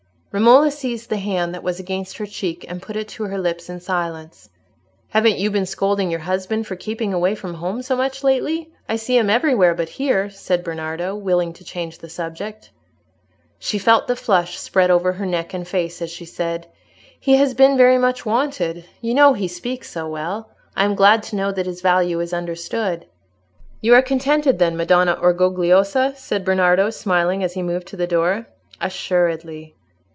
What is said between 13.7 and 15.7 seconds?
felt the flush spread over her neck and